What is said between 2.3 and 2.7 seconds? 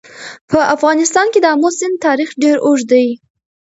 ډېر